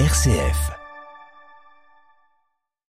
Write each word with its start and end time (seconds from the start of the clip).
RCF. 0.00 0.72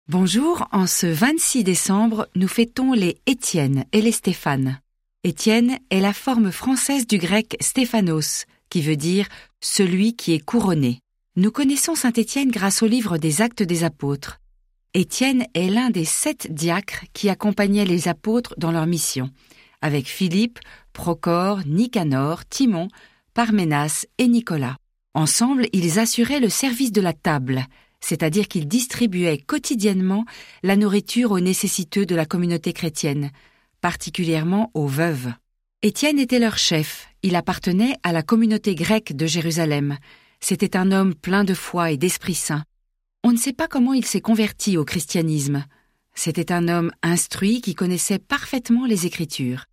Bonjour, 0.08 0.66
en 0.72 0.86
ce 0.86 1.06
26 1.06 1.62
décembre, 1.62 2.26
nous 2.34 2.48
fêtons 2.48 2.94
les 2.94 3.18
Étienne 3.26 3.84
et 3.92 4.00
les 4.00 4.12
Stéphane. 4.12 4.80
Étienne 5.22 5.78
est 5.90 6.00
la 6.00 6.14
forme 6.14 6.50
française 6.50 7.06
du 7.06 7.18
grec 7.18 7.58
Stéphanos, 7.60 8.46
qui 8.70 8.80
veut 8.80 8.96
dire 8.96 9.28
celui 9.60 10.16
qui 10.16 10.32
est 10.32 10.42
couronné. 10.42 11.00
Nous 11.36 11.50
connaissons 11.50 11.96
Saint 11.96 12.14
Étienne 12.14 12.50
grâce 12.50 12.82
au 12.82 12.86
livre 12.86 13.18
des 13.18 13.42
Actes 13.42 13.62
des 13.62 13.84
Apôtres. 13.84 14.40
Étienne 14.94 15.44
est 15.52 15.68
l'un 15.68 15.90
des 15.90 16.06
sept 16.06 16.50
diacres 16.50 17.04
qui 17.12 17.28
accompagnaient 17.28 17.84
les 17.84 18.08
apôtres 18.08 18.54
dans 18.56 18.72
leur 18.72 18.86
mission, 18.86 19.28
avec 19.82 20.06
Philippe, 20.06 20.60
Procore, 20.94 21.60
Nicanor, 21.66 22.46
Timon, 22.46 22.88
Parménas 23.34 24.06
et 24.16 24.28
Nicolas. 24.28 24.78
Ensemble, 25.16 25.66
ils 25.72 25.98
assuraient 25.98 26.40
le 26.40 26.50
service 26.50 26.92
de 26.92 27.00
la 27.00 27.14
table, 27.14 27.64
c'est-à-dire 28.00 28.48
qu'ils 28.48 28.68
distribuaient 28.68 29.38
quotidiennement 29.38 30.26
la 30.62 30.76
nourriture 30.76 31.30
aux 31.32 31.40
nécessiteux 31.40 32.04
de 32.04 32.14
la 32.14 32.26
communauté 32.26 32.74
chrétienne, 32.74 33.30
particulièrement 33.80 34.70
aux 34.74 34.86
veuves. 34.86 35.32
Étienne 35.80 36.18
était 36.18 36.38
leur 36.38 36.58
chef, 36.58 37.08
il 37.22 37.34
appartenait 37.34 37.96
à 38.02 38.12
la 38.12 38.22
communauté 38.22 38.74
grecque 38.74 39.16
de 39.16 39.24
Jérusalem. 39.24 39.96
C'était 40.40 40.76
un 40.76 40.92
homme 40.92 41.14
plein 41.14 41.44
de 41.44 41.54
foi 41.54 41.92
et 41.92 41.96
d'Esprit 41.96 42.34
Saint. 42.34 42.64
On 43.24 43.32
ne 43.32 43.38
sait 43.38 43.54
pas 43.54 43.68
comment 43.68 43.94
il 43.94 44.04
s'est 44.04 44.20
converti 44.20 44.76
au 44.76 44.84
christianisme. 44.84 45.64
C'était 46.12 46.52
un 46.52 46.68
homme 46.68 46.92
instruit 47.02 47.62
qui 47.62 47.74
connaissait 47.74 48.18
parfaitement 48.18 48.84
les 48.84 49.06
Écritures 49.06 49.64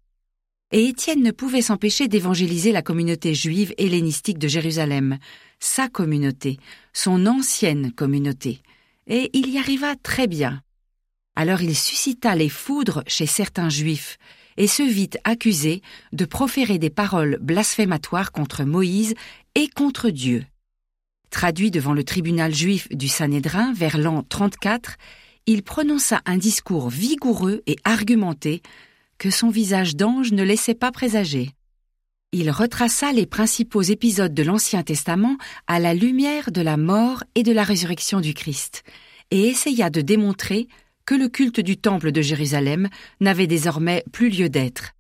et 0.74 0.88
Étienne 0.88 1.22
ne 1.22 1.30
pouvait 1.30 1.62
s'empêcher 1.62 2.08
d'évangéliser 2.08 2.72
la 2.72 2.82
communauté 2.82 3.36
juive 3.36 3.76
hellénistique 3.78 4.40
de 4.40 4.48
Jérusalem, 4.48 5.20
sa 5.60 5.88
communauté, 5.88 6.58
son 6.94 7.28
ancienne 7.28 7.92
communauté, 7.92 8.60
et 9.06 9.30
il 9.34 9.52
y 9.52 9.60
arriva 9.60 9.96
très 9.96 10.26
bien. 10.26 10.64
Alors 11.36 11.62
il 11.62 11.76
suscita 11.76 12.36
les 12.36 12.50
foudres 12.50 13.04
chez 13.06 13.28
certains 13.28 13.70
juifs, 13.70 14.18
et 14.58 14.66
se 14.66 14.82
vit 14.82 15.12
accusé 15.24 15.84
de 16.12 16.26
proférer 16.26 16.80
des 16.80 16.90
paroles 16.90 17.38
blasphématoires 17.40 18.32
contre 18.32 18.64
Moïse 18.64 19.14
et 19.54 19.68
contre 19.68 20.10
Dieu. 20.10 20.44
Traduit 21.30 21.70
devant 21.70 21.94
le 21.94 22.04
tribunal 22.04 22.54
juif 22.54 22.88
du 22.90 23.08
Sanhédrin 23.08 23.74
vers 23.74 24.00
l'an 24.00 24.24
34, 24.24 24.98
il 25.46 25.62
prononça 25.62 26.22
un 26.26 26.38
discours 26.38 26.90
vigoureux 26.90 27.62
et 27.68 27.76
argumenté 27.84 28.64
que 29.18 29.30
son 29.30 29.50
visage 29.50 29.96
d'ange 29.96 30.32
ne 30.32 30.44
laissait 30.44 30.76
pas 30.76 30.92
présager. 30.92 31.52
Il 32.32 32.50
retraça 32.50 33.12
les 33.12 33.28
principaux 33.28 33.84
épisodes 33.84 34.34
de 34.34 34.44
l'Ancien 34.44 34.82
Testament 34.82 35.38
à 35.68 35.80
la 35.80 35.94
lumière 35.94 36.52
de 36.52 36.62
la 36.62 36.78
mort 36.78 37.24
et 37.36 37.44
de 37.44 37.52
la 37.52 37.64
résurrection 37.64 38.22
du 38.22 38.34
Christ, 38.34 38.84
et 39.30 39.50
essaya 39.50 39.90
de 39.90 40.02
démontrer 40.02 40.68
que 41.06 41.16
le 41.16 41.30
culte 41.30 41.60
du 41.60 41.78
Temple 41.78 42.12
de 42.12 42.22
Jérusalem 42.22 42.90
n'avait 43.20 43.48
désormais 43.48 44.04
plus 44.12 44.30
lieu 44.30 44.50
d'être. 44.50 44.94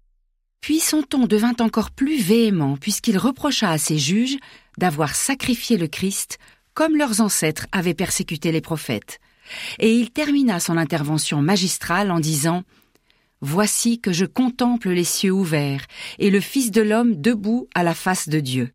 Puis 0.61 0.79
son 0.79 1.01
ton 1.01 1.25
devint 1.25 1.55
encore 1.59 1.91
plus 1.91 2.21
véhément 2.21 2.77
puisqu'il 2.77 3.17
reprocha 3.17 3.69
à 3.69 3.77
ses 3.77 3.97
juges 3.97 4.37
d'avoir 4.77 5.15
sacrifié 5.15 5.77
le 5.77 5.87
Christ 5.87 6.37
comme 6.73 6.95
leurs 6.95 7.19
ancêtres 7.19 7.67
avaient 7.71 7.93
persécuté 7.93 8.51
les 8.51 8.61
prophètes. 8.61 9.19
Et 9.79 9.93
il 9.93 10.11
termina 10.11 10.59
son 10.59 10.77
intervention 10.77 11.41
magistrale 11.41 12.11
en 12.11 12.19
disant 12.19 12.63
Voici 13.45 13.99
que 13.99 14.13
je 14.13 14.23
contemple 14.23 14.91
les 14.91 15.03
cieux 15.03 15.33
ouverts 15.33 15.85
et 16.17 16.29
le 16.29 16.39
Fils 16.39 16.71
de 16.71 16.81
l'homme 16.81 17.19
debout 17.19 17.67
à 17.75 17.83
la 17.83 17.93
face 17.93 18.29
de 18.29 18.39
Dieu. 18.39 18.71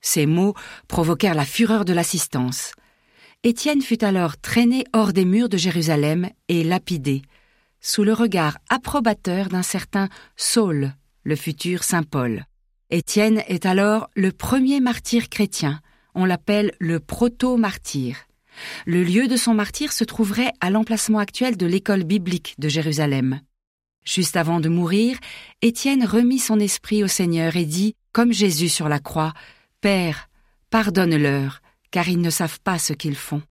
Ces 0.00 0.24
mots 0.24 0.54
provoquèrent 0.88 1.34
la 1.34 1.44
fureur 1.44 1.84
de 1.84 1.92
l'assistance. 1.92 2.72
Étienne 3.44 3.82
fut 3.82 4.02
alors 4.02 4.38
traîné 4.38 4.84
hors 4.94 5.12
des 5.12 5.26
murs 5.26 5.50
de 5.50 5.58
Jérusalem 5.58 6.30
et 6.48 6.64
lapidé, 6.64 7.20
sous 7.82 8.02
le 8.02 8.14
regard 8.14 8.56
approbateur 8.70 9.48
d'un 9.48 9.62
certain 9.62 10.08
Saul, 10.36 10.94
le 11.22 11.36
futur 11.36 11.84
Saint 11.84 12.02
Paul. 12.02 12.46
Étienne 12.88 13.42
est 13.46 13.66
alors 13.66 14.08
le 14.16 14.32
premier 14.32 14.80
martyr 14.80 15.28
chrétien. 15.28 15.82
On 16.14 16.24
l'appelle 16.24 16.72
le 16.78 16.98
proto-martyr. 16.98 18.16
Le 18.86 19.04
lieu 19.04 19.28
de 19.28 19.36
son 19.36 19.52
martyr 19.52 19.92
se 19.92 20.04
trouverait 20.04 20.52
à 20.62 20.70
l'emplacement 20.70 21.18
actuel 21.18 21.58
de 21.58 21.66
l'école 21.66 22.04
biblique 22.04 22.54
de 22.56 22.70
Jérusalem. 22.70 23.42
Juste 24.04 24.36
avant 24.36 24.60
de 24.60 24.68
mourir, 24.68 25.18
Étienne 25.62 26.04
remit 26.04 26.38
son 26.38 26.58
esprit 26.58 27.04
au 27.04 27.08
Seigneur 27.08 27.56
et 27.56 27.66
dit, 27.66 27.94
comme 28.12 28.32
Jésus 28.32 28.68
sur 28.68 28.88
la 28.88 29.00
croix, 29.00 29.34
Père, 29.80 30.28
pardonne-leur, 30.70 31.60
car 31.90 32.08
ils 32.08 32.20
ne 32.20 32.30
savent 32.30 32.60
pas 32.60 32.78
ce 32.78 32.92
qu'ils 32.92 33.16
font. 33.16 33.42